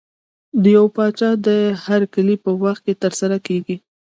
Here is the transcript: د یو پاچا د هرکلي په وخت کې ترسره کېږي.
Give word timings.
د 0.61 0.63
یو 0.77 0.85
پاچا 0.95 1.29
د 1.47 1.47
هرکلي 1.85 2.35
په 2.43 2.51
وخت 2.63 2.81
کې 2.85 2.99
ترسره 3.03 3.37
کېږي. 3.47 3.77